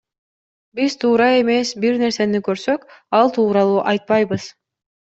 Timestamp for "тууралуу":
3.39-3.81